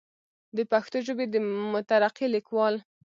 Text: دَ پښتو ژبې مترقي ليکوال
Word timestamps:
دَ 0.55 0.57
پښتو 0.71 0.97
ژبې 1.07 1.25
مترقي 1.73 2.27
ليکوال 2.35 2.75